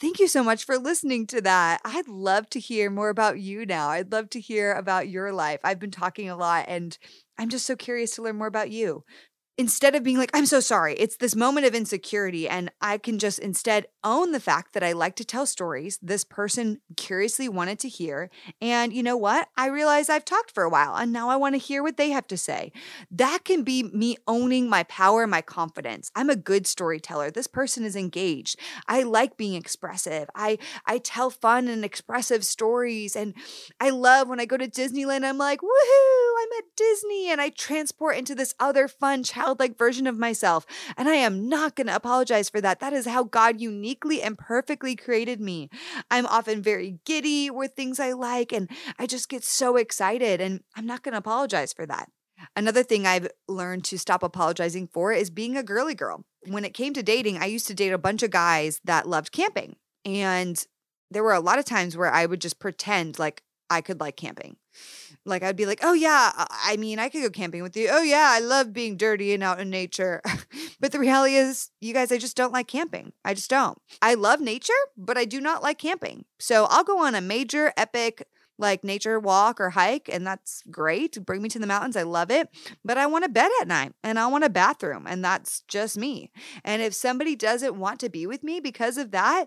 Thank 0.00 0.18
you 0.18 0.26
so 0.26 0.42
much 0.42 0.64
for 0.64 0.76
listening 0.76 1.26
to 1.28 1.40
that. 1.42 1.80
I'd 1.84 2.08
love 2.08 2.50
to 2.50 2.58
hear 2.58 2.90
more 2.90 3.10
about 3.10 3.38
you 3.38 3.64
now. 3.64 3.90
I'd 3.90 4.10
love 4.10 4.28
to 4.30 4.40
hear 4.40 4.72
about 4.72 5.08
your 5.08 5.32
life. 5.32 5.60
I've 5.62 5.78
been 5.78 5.92
talking 5.92 6.28
a 6.28 6.36
lot 6.36 6.64
and 6.66 6.98
I'm 7.38 7.48
just 7.48 7.64
so 7.64 7.76
curious 7.76 8.16
to 8.16 8.22
learn 8.22 8.36
more 8.36 8.48
about 8.48 8.70
you 8.70 9.04
instead 9.56 9.94
of 9.94 10.02
being 10.02 10.18
like, 10.18 10.30
I'm 10.34 10.46
so 10.46 10.60
sorry, 10.60 10.94
it's 10.94 11.16
this 11.16 11.36
moment 11.36 11.66
of 11.66 11.74
insecurity. 11.74 12.48
And 12.48 12.70
I 12.80 12.98
can 12.98 13.18
just 13.18 13.38
instead 13.38 13.86
own 14.02 14.32
the 14.32 14.40
fact 14.40 14.74
that 14.74 14.82
I 14.82 14.92
like 14.92 15.16
to 15.16 15.24
tell 15.24 15.46
stories 15.46 15.98
this 16.02 16.24
person 16.24 16.80
curiously 16.96 17.48
wanted 17.48 17.78
to 17.80 17.88
hear. 17.88 18.30
And 18.60 18.92
you 18.92 19.02
know 19.02 19.16
what? 19.16 19.48
I 19.56 19.66
realize 19.66 20.08
I've 20.08 20.24
talked 20.24 20.50
for 20.50 20.64
a 20.64 20.68
while 20.68 20.96
and 20.96 21.12
now 21.12 21.28
I 21.28 21.36
want 21.36 21.54
to 21.54 21.58
hear 21.58 21.82
what 21.82 21.96
they 21.96 22.10
have 22.10 22.26
to 22.28 22.36
say. 22.36 22.72
That 23.10 23.44
can 23.44 23.62
be 23.62 23.84
me 23.84 24.16
owning 24.26 24.68
my 24.68 24.82
power, 24.84 25.26
my 25.26 25.40
confidence. 25.40 26.10
I'm 26.16 26.30
a 26.30 26.36
good 26.36 26.66
storyteller. 26.66 27.30
This 27.30 27.46
person 27.46 27.84
is 27.84 27.96
engaged. 27.96 28.58
I 28.88 29.02
like 29.02 29.36
being 29.36 29.54
expressive. 29.54 30.28
I, 30.34 30.58
I 30.86 30.98
tell 30.98 31.30
fun 31.30 31.68
and 31.68 31.84
expressive 31.84 32.44
stories. 32.44 33.14
And 33.14 33.34
I 33.80 33.90
love 33.90 34.28
when 34.28 34.40
I 34.40 34.46
go 34.46 34.56
to 34.56 34.68
Disneyland, 34.68 35.24
I'm 35.24 35.38
like, 35.38 35.60
woohoo, 35.60 36.33
I'm 36.40 36.58
at 36.58 36.76
Disney. 36.76 37.30
And 37.30 37.40
I 37.40 37.50
transport 37.50 38.16
into 38.16 38.34
this 38.34 38.54
other 38.58 38.88
fun 38.88 39.22
childlike 39.22 39.78
version 39.78 40.06
of 40.06 40.18
myself. 40.18 40.66
And 40.96 41.08
I 41.08 41.14
am 41.14 41.48
not 41.48 41.76
going 41.76 41.86
to 41.86 41.96
apologize 41.96 42.48
for 42.48 42.60
that. 42.60 42.80
That 42.80 42.92
is 42.92 43.06
how 43.06 43.24
God 43.24 43.60
uniquely 43.60 44.22
and 44.22 44.38
perfectly 44.38 44.96
created 44.96 45.40
me. 45.40 45.70
I'm 46.10 46.26
often 46.26 46.62
very 46.62 46.98
giddy 47.04 47.50
with 47.50 47.72
things 47.72 48.00
I 48.00 48.12
like, 48.12 48.52
and 48.52 48.70
I 48.98 49.06
just 49.06 49.28
get 49.28 49.44
so 49.44 49.76
excited. 49.76 50.40
And 50.40 50.62
I'm 50.76 50.86
not 50.86 51.02
going 51.02 51.12
to 51.12 51.18
apologize 51.18 51.72
for 51.72 51.86
that. 51.86 52.10
Another 52.56 52.82
thing 52.82 53.06
I've 53.06 53.28
learned 53.48 53.84
to 53.84 53.98
stop 53.98 54.22
apologizing 54.22 54.88
for 54.88 55.12
is 55.12 55.30
being 55.30 55.56
a 55.56 55.62
girly 55.62 55.94
girl. 55.94 56.24
When 56.46 56.64
it 56.64 56.74
came 56.74 56.92
to 56.94 57.02
dating, 57.02 57.38
I 57.38 57.46
used 57.46 57.66
to 57.68 57.74
date 57.74 57.92
a 57.92 57.98
bunch 57.98 58.22
of 58.22 58.30
guys 58.30 58.80
that 58.84 59.08
loved 59.08 59.32
camping. 59.32 59.76
And 60.04 60.62
there 61.10 61.22
were 61.22 61.32
a 61.32 61.40
lot 61.40 61.58
of 61.58 61.64
times 61.64 61.96
where 61.96 62.12
I 62.12 62.26
would 62.26 62.40
just 62.40 62.58
pretend 62.58 63.18
like 63.18 63.42
I 63.70 63.80
could 63.80 64.00
like 64.00 64.16
camping. 64.16 64.56
Like 65.24 65.42
I'd 65.42 65.56
be 65.56 65.66
like, 65.66 65.80
"Oh 65.82 65.92
yeah, 65.92 66.32
uh, 66.36 66.46
I 66.50 66.76
mean, 66.76 66.98
I 66.98 67.08
could 67.08 67.22
go 67.22 67.30
camping 67.30 67.62
with 67.62 67.76
you. 67.76 67.88
Oh 67.90 68.02
yeah, 68.02 68.28
I 68.30 68.40
love 68.40 68.72
being 68.72 68.96
dirty 68.96 69.32
and 69.32 69.42
out 69.42 69.60
in 69.60 69.70
nature." 69.70 70.20
but 70.80 70.92
the 70.92 70.98
reality 70.98 71.36
is, 71.36 71.70
you 71.80 71.94
guys, 71.94 72.12
I 72.12 72.18
just 72.18 72.36
don't 72.36 72.52
like 72.52 72.68
camping. 72.68 73.12
I 73.24 73.34
just 73.34 73.50
don't. 73.50 73.78
I 74.02 74.14
love 74.14 74.40
nature, 74.40 74.72
but 74.96 75.16
I 75.16 75.24
do 75.24 75.40
not 75.40 75.62
like 75.62 75.78
camping. 75.78 76.24
So 76.38 76.66
I'll 76.70 76.84
go 76.84 77.04
on 77.04 77.14
a 77.14 77.20
major 77.20 77.72
epic 77.76 78.26
like 78.58 78.84
nature 78.84 79.18
walk 79.18 79.60
or 79.60 79.70
hike 79.70 80.08
and 80.12 80.26
that's 80.26 80.62
great 80.70 81.24
bring 81.24 81.42
me 81.42 81.48
to 81.48 81.58
the 81.58 81.66
mountains 81.66 81.96
i 81.96 82.02
love 82.02 82.30
it 82.30 82.48
but 82.84 82.96
i 82.96 83.06
want 83.06 83.24
a 83.24 83.28
bed 83.28 83.50
at 83.60 83.68
night 83.68 83.92
and 84.02 84.18
i 84.18 84.26
want 84.26 84.44
a 84.44 84.48
bathroom 84.48 85.06
and 85.08 85.24
that's 85.24 85.62
just 85.66 85.98
me 85.98 86.30
and 86.64 86.80
if 86.80 86.94
somebody 86.94 87.34
doesn't 87.34 87.76
want 87.76 87.98
to 87.98 88.08
be 88.08 88.26
with 88.26 88.42
me 88.42 88.60
because 88.60 88.96
of 88.96 89.10
that 89.10 89.46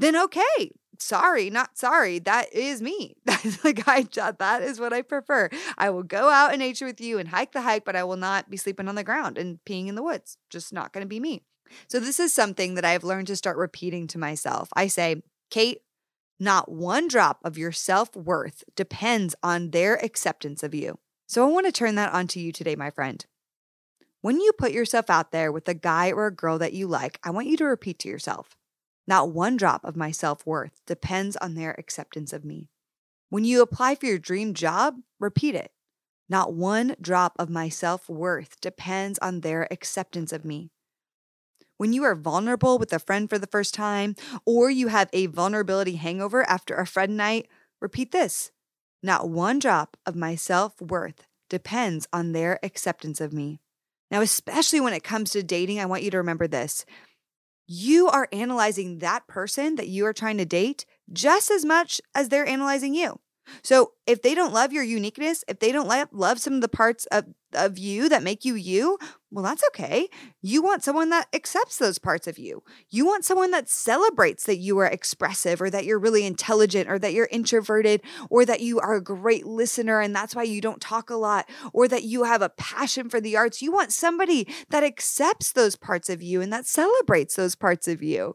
then 0.00 0.16
okay 0.16 0.72
sorry, 1.00 1.50
not 1.50 1.78
sorry. 1.78 2.18
That 2.18 2.52
is 2.52 2.82
me. 2.82 3.16
That's 3.24 3.64
like 3.64 3.86
I 3.86 4.02
that 4.38 4.62
is 4.62 4.80
what 4.80 4.92
I 4.92 5.02
prefer. 5.02 5.48
I 5.76 5.90
will 5.90 6.02
go 6.02 6.28
out 6.28 6.52
in 6.52 6.58
nature 6.60 6.86
with 6.86 7.00
you 7.00 7.18
and 7.18 7.28
hike 7.28 7.52
the 7.52 7.62
hike, 7.62 7.84
but 7.84 7.96
I 7.96 8.04
will 8.04 8.16
not 8.16 8.50
be 8.50 8.56
sleeping 8.56 8.88
on 8.88 8.94
the 8.94 9.04
ground 9.04 9.38
and 9.38 9.58
peeing 9.64 9.88
in 9.88 9.94
the 9.94 10.02
woods. 10.02 10.36
Just 10.50 10.72
not 10.72 10.92
going 10.92 11.02
to 11.02 11.08
be 11.08 11.20
me. 11.20 11.42
So 11.86 12.00
this 12.00 12.18
is 12.18 12.32
something 12.32 12.74
that 12.74 12.84
I've 12.84 13.04
learned 13.04 13.26
to 13.28 13.36
start 13.36 13.56
repeating 13.56 14.06
to 14.08 14.18
myself. 14.18 14.70
I 14.74 14.86
say, 14.86 15.22
Kait, 15.50 15.76
not 16.40 16.70
one 16.70 17.08
drop 17.08 17.40
of 17.44 17.58
your 17.58 17.72
self-worth 17.72 18.64
depends 18.74 19.34
on 19.42 19.70
their 19.70 20.02
acceptance 20.02 20.62
of 20.62 20.74
you. 20.74 20.98
So 21.26 21.44
I 21.44 21.50
want 21.50 21.66
to 21.66 21.72
turn 21.72 21.96
that 21.96 22.12
on 22.14 22.26
to 22.28 22.40
you 22.40 22.52
today, 22.52 22.74
my 22.74 22.90
friend. 22.90 23.24
When 24.22 24.40
you 24.40 24.52
put 24.52 24.72
yourself 24.72 25.10
out 25.10 25.30
there 25.30 25.52
with 25.52 25.68
a 25.68 25.74
guy 25.74 26.10
or 26.10 26.26
a 26.26 26.34
girl 26.34 26.58
that 26.58 26.72
you 26.72 26.86
like, 26.86 27.20
I 27.22 27.30
want 27.30 27.48
you 27.48 27.56
to 27.58 27.64
repeat 27.66 27.98
to 28.00 28.08
yourself, 28.08 28.56
not 29.08 29.30
one 29.30 29.56
drop 29.56 29.84
of 29.84 29.96
my 29.96 30.10
self 30.10 30.46
worth 30.46 30.82
depends 30.86 31.34
on 31.38 31.54
their 31.54 31.74
acceptance 31.78 32.34
of 32.34 32.44
me. 32.44 32.68
When 33.30 33.42
you 33.42 33.62
apply 33.62 33.94
for 33.94 34.04
your 34.04 34.18
dream 34.18 34.52
job, 34.52 34.96
repeat 35.18 35.54
it. 35.54 35.72
Not 36.28 36.52
one 36.52 36.94
drop 37.00 37.34
of 37.38 37.48
my 37.48 37.70
self 37.70 38.10
worth 38.10 38.60
depends 38.60 39.18
on 39.20 39.40
their 39.40 39.66
acceptance 39.72 40.30
of 40.30 40.44
me. 40.44 40.70
When 41.78 41.94
you 41.94 42.04
are 42.04 42.14
vulnerable 42.14 42.78
with 42.78 42.92
a 42.92 42.98
friend 42.98 43.30
for 43.30 43.38
the 43.38 43.46
first 43.46 43.72
time, 43.72 44.14
or 44.44 44.68
you 44.68 44.88
have 44.88 45.08
a 45.14 45.26
vulnerability 45.26 45.96
hangover 45.96 46.42
after 46.42 46.74
a 46.74 46.86
friend 46.86 47.16
night, 47.16 47.48
repeat 47.80 48.12
this. 48.12 48.50
Not 49.02 49.30
one 49.30 49.58
drop 49.58 49.96
of 50.04 50.16
my 50.16 50.34
self 50.34 50.82
worth 50.82 51.26
depends 51.48 52.06
on 52.12 52.32
their 52.32 52.58
acceptance 52.62 53.22
of 53.22 53.32
me. 53.32 53.60
Now, 54.10 54.20
especially 54.20 54.80
when 54.80 54.92
it 54.92 55.04
comes 55.04 55.30
to 55.30 55.42
dating, 55.42 55.80
I 55.80 55.86
want 55.86 56.02
you 56.02 56.10
to 56.10 56.18
remember 56.18 56.46
this. 56.46 56.84
You 57.68 58.08
are 58.08 58.28
analyzing 58.32 58.98
that 58.98 59.26
person 59.28 59.76
that 59.76 59.88
you 59.88 60.06
are 60.06 60.14
trying 60.14 60.38
to 60.38 60.46
date 60.46 60.86
just 61.12 61.50
as 61.50 61.64
much 61.66 62.00
as 62.14 62.30
they're 62.30 62.46
analyzing 62.46 62.94
you. 62.94 63.20
So 63.62 63.92
if 64.06 64.22
they 64.22 64.34
don't 64.34 64.52
love 64.52 64.72
your 64.72 64.82
uniqueness, 64.82 65.44
if 65.48 65.58
they 65.58 65.70
don't 65.70 65.88
love 66.12 66.38
some 66.38 66.54
of 66.54 66.60
the 66.62 66.68
parts 66.68 67.06
of, 67.06 67.26
of 67.52 67.78
you 67.78 68.08
that 68.08 68.22
make 68.22 68.44
you 68.44 68.54
you, 68.54 68.98
well, 69.30 69.44
that's 69.44 69.64
okay. 69.68 70.08
You 70.40 70.62
want 70.62 70.82
someone 70.82 71.10
that 71.10 71.28
accepts 71.34 71.76
those 71.76 71.98
parts 71.98 72.26
of 72.26 72.38
you. 72.38 72.62
You 72.88 73.04
want 73.04 73.26
someone 73.26 73.50
that 73.50 73.68
celebrates 73.68 74.44
that 74.44 74.56
you 74.56 74.78
are 74.78 74.86
expressive 74.86 75.60
or 75.60 75.68
that 75.68 75.84
you're 75.84 75.98
really 75.98 76.24
intelligent 76.24 76.88
or 76.88 76.98
that 76.98 77.12
you're 77.12 77.28
introverted 77.30 78.00
or 78.30 78.46
that 78.46 78.60
you 78.60 78.80
are 78.80 78.94
a 78.94 79.02
great 79.02 79.46
listener 79.46 80.00
and 80.00 80.16
that's 80.16 80.34
why 80.34 80.44
you 80.44 80.62
don't 80.62 80.80
talk 80.80 81.10
a 81.10 81.16
lot 81.16 81.46
or 81.74 81.86
that 81.88 82.04
you 82.04 82.24
have 82.24 82.40
a 82.40 82.48
passion 82.48 83.10
for 83.10 83.20
the 83.20 83.36
arts. 83.36 83.60
You 83.60 83.70
want 83.70 83.92
somebody 83.92 84.48
that 84.70 84.82
accepts 84.82 85.52
those 85.52 85.76
parts 85.76 86.08
of 86.08 86.22
you 86.22 86.40
and 86.40 86.50
that 86.52 86.66
celebrates 86.66 87.36
those 87.36 87.54
parts 87.54 87.86
of 87.86 88.02
you. 88.02 88.34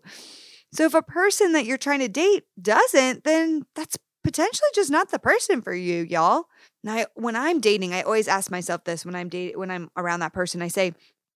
So 0.74 0.86
if 0.86 0.94
a 0.94 1.02
person 1.02 1.54
that 1.54 1.66
you're 1.66 1.78
trying 1.78 2.00
to 2.00 2.08
date 2.08 2.44
doesn't, 2.62 3.24
then 3.24 3.64
that's 3.76 3.98
potentially 4.24 4.70
just 4.74 4.90
not 4.90 5.12
the 5.12 5.20
person 5.20 5.62
for 5.62 5.74
you, 5.74 6.04
y'all. 6.04 6.46
Now, 6.84 7.06
when 7.16 7.36
I'm 7.36 7.60
dating, 7.60 7.94
I 7.94 8.02
always 8.02 8.28
ask 8.28 8.50
myself 8.52 8.84
this 8.84 9.06
when 9.06 9.16
I'm 9.16 9.30
dating, 9.30 9.58
when 9.60 9.72
I'm 9.72 9.90
around 9.96 10.20
that 10.22 10.34
person, 10.34 10.62
I 10.62 10.68
say, 10.68 10.94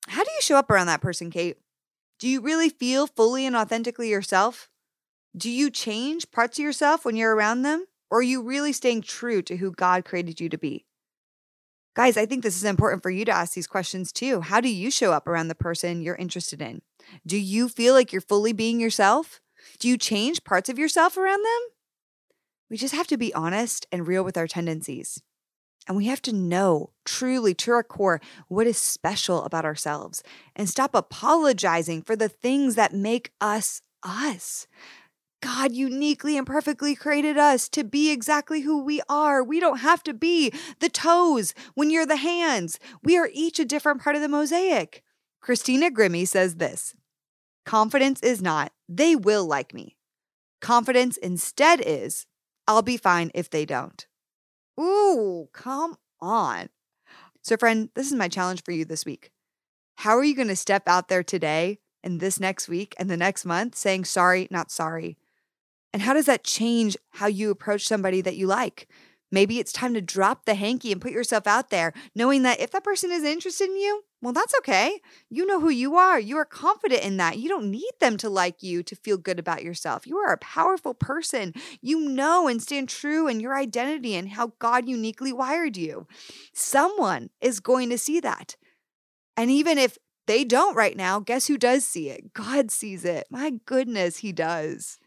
how 0.08 0.24
do 0.24 0.32
you 0.32 0.41
show 0.41 0.58
up 0.58 0.70
around 0.70 0.88
that 0.88 1.01
person, 1.01 1.32
Kait? 1.32 1.56
Do 2.20 2.27
you 2.27 2.41
really 2.41 2.70
feel 2.70 3.08
fully 3.08 3.46
and 3.46 3.56
authentically 3.56 4.10
yourself? 4.10 4.70
Do 5.36 5.50
you 5.50 5.70
change 5.70 6.32
parts 6.32 6.58
of 6.58 6.63
yourself 6.63 7.06
when 7.06 7.15
you're 7.15 7.36
around 7.36 7.62
them? 7.62 7.86
Or 8.10 8.20
are 8.20 8.24
you 8.24 8.41
really 8.41 8.74
staying 8.74 9.01
true 9.01 9.41
to 9.44 9.58
who 9.58 9.72
God 9.72 10.06
created 10.06 10.39
you 10.39 10.50
to 10.50 10.58
be? 10.58 10.86
Guys, 11.96 12.15
I 12.15 12.25
think 12.25 12.44
this 12.44 12.56
is 12.56 12.63
important 12.63 13.03
for 13.03 13.10
you 13.10 13.25
to 13.25 13.32
ask 13.32 13.53
these 13.53 13.67
questions 13.67 14.12
too. 14.12 14.41
How 14.41 14.62
do 14.62 14.70
you 14.70 14.89
show 14.91 15.12
up 15.12 15.27
around 15.27 15.48
the 15.48 15.56
person 15.56 16.01
you're 16.01 16.15
interested 16.15 16.62
in? 16.62 16.82
Do 17.25 17.38
you 17.38 17.67
feel 17.67 17.94
like 17.94 18.12
you're 18.12 18.22
fully 18.22 18.53
being 18.53 18.79
yourself? 18.79 19.41
Do 19.79 19.88
you 19.88 19.98
change 19.98 20.44
parts 20.44 20.70
of 20.70 20.79
yourself 20.79 21.17
around 21.17 21.44
them? 21.44 21.76
We 22.69 22.77
just 22.77 22.93
have 22.93 23.07
to 23.07 23.17
be 23.17 23.33
honest 23.33 23.88
and 23.91 24.07
real 24.07 24.24
with 24.24 24.38
our 24.38 24.47
tendencies. 24.47 25.21
And 25.88 25.95
we 25.95 26.07
have 26.07 26.21
to 26.24 26.33
know 26.33 26.91
truly 27.05 27.53
to 27.55 27.71
our 27.71 27.83
core 27.83 28.19
what 28.50 28.67
is 28.67 28.77
special 28.77 29.43
about 29.43 29.63
ourselves 29.63 30.21
and 30.55 30.67
stop 30.67 30.93
apologizing 30.93 32.01
for 32.01 32.15
the 32.15 32.27
things 32.27 32.75
that 32.75 32.93
make 32.93 33.31
us 33.39 33.81
us. 34.03 34.67
God 35.41 35.71
uniquely 35.71 36.38
and 36.38 36.47
perfectly 36.47 36.95
created 36.95 37.38
us 37.38 37.69
to 37.69 37.83
be 37.83 38.12
exactly 38.12 38.62
who 38.62 38.83
we 38.83 39.01
are. 39.07 39.43
We 39.43 39.59
don't 39.59 39.79
have 39.79 40.03
to 40.03 40.13
be 40.13 40.51
the 40.79 40.89
toes 40.89 41.53
when 41.75 41.89
you're 41.89 42.07
the 42.07 42.15
hands. 42.17 42.79
We 43.03 43.17
are 43.17 43.29
each 43.31 43.59
a 43.59 43.65
different 43.65 44.01
part 44.01 44.15
of 44.15 44.21
the 44.21 44.27
mosaic. 44.27 45.03
Christina 45.41 45.91
Grimmie 45.91 46.25
says 46.25 46.55
this 46.55 46.95
Confidence 47.65 48.21
is 48.21 48.41
not, 48.41 48.71
they 48.89 49.15
will 49.15 49.45
like 49.45 49.74
me. 49.74 49.95
Confidence 50.59 51.17
instead 51.17 51.81
is, 51.86 52.25
I'll 52.67 52.81
be 52.81 52.97
fine 52.97 53.31
if 53.33 53.50
they 53.50 53.65
don't. 53.65 54.05
Ooh, 54.79 55.50
come 55.53 55.95
on. 56.19 56.69
So, 57.41 57.55
friend, 57.57 57.89
this 57.95 58.07
is 58.07 58.13
my 58.13 58.27
challenge 58.27 58.63
for 58.63 58.71
you 58.71 58.83
this 58.86 59.05
week. 59.05 59.31
How 59.95 60.17
are 60.17 60.24
you 60.24 60.36
going 60.36 60.50
to 60.50 60.55
step 60.55 60.83
out 60.88 61.07
there 61.07 61.24
today 61.24 61.79
and 62.03 62.19
this 62.19 62.39
next 62.39 62.67
week 62.67 62.93
and 63.00 63.09
the 63.09 63.17
next 63.17 63.45
month 63.45 63.75
saying 63.75 64.05
sorry, 64.05 64.47
not 64.51 64.69
sorry? 64.69 65.17
And 65.93 66.01
how 66.01 66.13
does 66.13 66.25
that 66.25 66.43
change 66.43 66.97
how 67.12 67.27
you 67.27 67.50
approach 67.50 67.88
somebody 67.88 68.21
that 68.21 68.36
you 68.36 68.47
like? 68.47 68.88
Maybe 69.31 69.59
it's 69.59 69.71
time 69.71 69.93
to 69.93 70.01
drop 70.01 70.45
the 70.45 70.55
hanky 70.55 70.91
and 70.91 71.01
put 71.01 71.12
yourself 71.12 71.47
out 71.47 71.69
there, 71.69 71.93
knowing 72.13 72.43
that 72.43 72.59
if 72.59 72.71
that 72.71 72.83
person 72.83 73.12
is 73.12 73.24
interested 73.24 73.69
in 73.69 73.77
you, 73.77 74.03
well, 74.21 74.33
that's 74.33 74.55
okay. 74.59 75.00
You 75.29 75.45
know 75.45 75.59
who 75.59 75.69
you 75.69 75.95
are. 75.95 76.19
You 76.19 76.38
are 76.38 76.45
confident 76.45 77.03
in 77.03 77.17
that. 77.17 77.38
You 77.38 77.50
don't 77.50 77.69
need 77.69 77.91
them 78.00 78.17
to 78.17 78.29
like 78.29 78.63
you 78.63 78.81
to 78.81 78.95
feel 78.95 79.17
good 79.17 79.38
about 79.38 79.63
yourself. 79.63 80.07
You 80.07 80.17
are 80.17 80.33
a 80.33 80.39
powerful 80.39 80.95
person. 80.95 81.53
You 81.81 82.00
know 82.00 82.47
and 82.47 82.62
stand 82.62 82.89
true 82.89 83.27
in 83.27 83.39
your 83.39 83.55
identity 83.55 84.15
and 84.15 84.29
how 84.29 84.53
God 84.57 84.89
uniquely 84.89 85.31
wired 85.31 85.77
you. 85.77 86.07
Someone 86.51 87.29
is 87.41 87.59
going 87.59 87.91
to 87.91 87.97
see 87.97 88.19
that. 88.21 88.55
And 89.36 89.51
even 89.51 89.77
if 89.77 90.00
they 90.25 90.43
don't 90.43 90.75
right 90.75 90.97
now, 90.97 91.19
guess 91.19 91.45
who 91.45 91.57
does 91.57 91.86
see 91.86 92.09
it? 92.09 92.33
God 92.33 92.71
sees 92.71 93.05
it. 93.05 93.27
My 93.29 93.53
goodness, 93.65 94.17
He 94.17 94.31
does. 94.31 94.97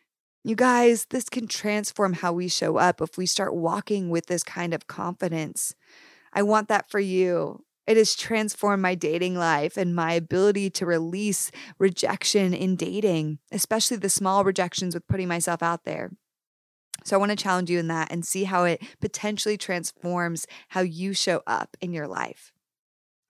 You 0.44 0.54
guys, 0.54 1.06
this 1.10 1.28
can 1.28 1.48
transform 1.48 2.14
how 2.14 2.32
we 2.32 2.48
show 2.48 2.78
up 2.78 3.02
if 3.02 3.18
we 3.18 3.26
start 3.26 3.54
walking 3.54 4.08
with 4.08 4.26
this 4.26 4.42
kind 4.42 4.72
of 4.72 4.86
confidence. 4.86 5.74
I 6.32 6.42
want 6.42 6.68
that 6.68 6.88
for 6.90 7.00
you. 7.00 7.64
It 7.86 7.96
has 7.96 8.14
transformed 8.14 8.82
my 8.82 8.94
dating 8.94 9.34
life 9.34 9.76
and 9.76 9.94
my 9.94 10.12
ability 10.12 10.70
to 10.70 10.86
release 10.86 11.50
rejection 11.78 12.54
in 12.54 12.76
dating, 12.76 13.38
especially 13.50 13.96
the 13.96 14.08
small 14.08 14.44
rejections 14.44 14.94
with 14.94 15.06
putting 15.08 15.28
myself 15.28 15.62
out 15.62 15.84
there. 15.84 16.10
So 17.04 17.16
I 17.16 17.18
want 17.18 17.30
to 17.30 17.36
challenge 17.36 17.70
you 17.70 17.78
in 17.78 17.88
that 17.88 18.12
and 18.12 18.24
see 18.24 18.44
how 18.44 18.64
it 18.64 18.82
potentially 19.00 19.56
transforms 19.56 20.46
how 20.68 20.80
you 20.80 21.14
show 21.14 21.42
up 21.46 21.76
in 21.80 21.92
your 21.92 22.06
life. 22.06 22.52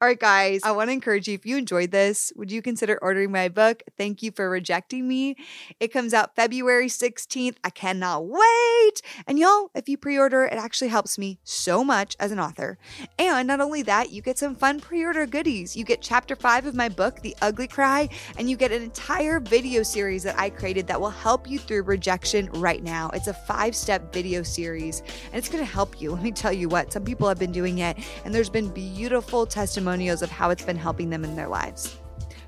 All 0.03 0.09
right, 0.09 0.19
guys, 0.19 0.63
I 0.65 0.71
want 0.71 0.89
to 0.89 0.95
encourage 0.95 1.29
you 1.29 1.35
if 1.35 1.45
you 1.45 1.59
enjoyed 1.59 1.91
this, 1.91 2.33
would 2.35 2.51
you 2.51 2.63
consider 2.63 2.99
ordering 3.03 3.31
my 3.31 3.51
book? 3.51 3.83
Thank 3.99 4.23
you 4.23 4.33
for 4.33 4.49
rejecting 4.49 5.07
me. 5.07 5.37
It 5.79 5.89
comes 5.89 6.15
out 6.15 6.35
February 6.35 6.87
16th. 6.87 7.57
I 7.63 7.69
cannot 7.69 8.25
wait. 8.27 9.03
And 9.27 9.39
y'all, 9.39 9.71
if 9.75 9.91
you 9.91 9.99
pre 9.99 10.19
order, 10.19 10.45
it 10.45 10.55
actually 10.55 10.89
helps 10.89 11.19
me 11.19 11.39
so 11.45 11.85
much 11.85 12.17
as 12.19 12.33
an 12.33 12.41
author. 12.41 12.79
And 13.19 13.47
not 13.47 13.61
only 13.61 13.83
that, 13.83 14.11
you 14.11 14.23
get 14.23 14.39
some 14.39 14.55
fun 14.55 14.81
pre 14.81 15.05
order 15.05 15.27
goodies. 15.27 15.77
You 15.77 15.85
get 15.85 16.01
chapter 16.01 16.35
five 16.35 16.65
of 16.65 16.75
my 16.75 16.89
book, 16.89 17.21
The 17.21 17.37
Ugly 17.43 17.69
Cry, 17.69 18.09
and 18.39 18.49
you 18.49 18.57
get 18.57 18.73
an 18.73 18.83
entire 18.83 19.39
video 19.39 19.83
series 19.83 20.23
that 20.23 20.39
I 20.39 20.49
created 20.49 20.87
that 20.87 20.99
will 20.99 21.11
help 21.11 21.47
you 21.47 21.59
through 21.59 21.83
rejection 21.83 22.51
right 22.53 22.83
now. 22.83 23.11
It's 23.11 23.29
a 23.29 23.35
five 23.35 23.77
step 23.77 24.15
video 24.15 24.45
series, 24.45 25.01
and 25.27 25.35
it's 25.35 25.51
going 25.51 25.63
to 25.63 25.71
help 25.71 26.01
you. 26.01 26.13
Let 26.15 26.23
me 26.23 26.33
tell 26.33 26.55
you 26.55 26.71
what, 26.71 26.91
some 26.91 27.05
people 27.05 27.29
have 27.29 27.39
been 27.39 27.53
doing 27.53 27.81
it, 27.81 27.99
and 28.25 28.35
there's 28.35 28.49
been 28.49 28.71
beautiful 28.71 29.45
testimonies 29.45 29.90
testimonials 29.91 30.23
of 30.23 30.31
how 30.31 30.51
it's 30.51 30.65
been 30.65 30.77
helping 30.77 31.11
them 31.11 31.25
in 31.25 31.37
their 31.37 31.49
lives. 31.49 31.97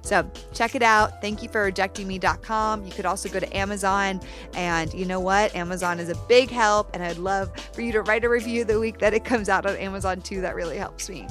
So 0.03 0.29
check 0.53 0.75
it 0.75 0.83
out. 0.83 1.21
Thank 1.21 1.43
you 1.43 1.49
for 1.49 1.71
rejectingme.com. 1.71 2.85
You 2.85 2.93
could 2.93 3.07
also 3.07 3.29
go 3.29 3.39
to 3.39 3.57
Amazon. 3.57 4.21
And 4.55 4.93
you 4.93 5.05
know 5.05 5.21
what? 5.21 5.55
Amazon 5.55 6.01
is 6.01 6.09
a 6.09 6.17
big 6.29 6.51
help. 6.51 6.91
And 6.93 7.03
I'd 7.03 7.19
love 7.19 7.57
for 7.73 7.83
you 7.83 7.93
to 7.93 8.03
write 8.03 8.25
a 8.25 8.29
review 8.29 8.65
the 8.65 8.81
week 8.81 8.99
that 8.99 9.15
it 9.15 9.25
comes 9.25 9.49
out 9.49 9.65
on 9.65 9.77
Amazon 9.77 10.21
too. 10.21 10.41
That 10.41 10.57
really 10.57 10.77
helps 10.77 11.09
me. 11.09 11.29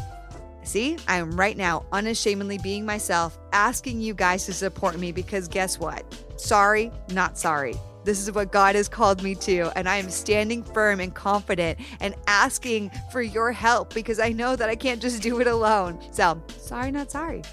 See, 0.63 0.97
I 1.07 1.17
am 1.17 1.31
right 1.31 1.57
now 1.57 1.85
unashamedly 1.91 2.59
being 2.59 2.85
myself, 2.85 3.37
asking 3.51 3.99
you 3.99 4.13
guys 4.13 4.45
to 4.45 4.53
support 4.53 4.97
me 4.97 5.11
because 5.11 5.47
guess 5.47 5.79
what? 5.79 6.05
Sorry, 6.37 6.91
not 7.09 7.37
sorry. 7.37 7.75
This 8.03 8.19
is 8.19 8.31
what 8.31 8.51
God 8.51 8.75
has 8.75 8.89
called 8.89 9.21
me 9.21 9.35
to. 9.35 9.71
And 9.75 9.87
I 9.87 9.97
am 9.97 10.09
standing 10.09 10.63
firm 10.63 10.99
and 10.99 11.13
confident 11.13 11.79
and 11.99 12.15
asking 12.27 12.91
for 13.11 13.21
your 13.21 13.51
help 13.51 13.93
because 13.93 14.19
I 14.19 14.29
know 14.29 14.55
that 14.55 14.69
I 14.69 14.75
can't 14.75 15.01
just 15.01 15.21
do 15.21 15.39
it 15.39 15.47
alone. 15.47 15.99
So, 16.11 16.41
sorry, 16.57 16.91
not 16.91 17.11
sorry. 17.11 17.43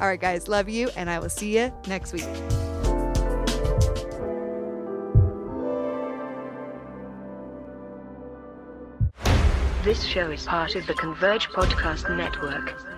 All 0.00 0.08
right, 0.08 0.20
guys, 0.20 0.48
love 0.48 0.68
you. 0.68 0.90
And 0.96 1.10
I 1.10 1.18
will 1.18 1.28
see 1.28 1.56
you 1.56 1.72
next 1.86 2.12
week. 2.12 2.26
This 9.84 10.02
show 10.02 10.30
is 10.30 10.46
part 10.46 10.76
of 10.76 10.86
the 10.86 10.94
Converge 10.94 11.48
Podcast 11.48 12.16
Network. 12.16 12.93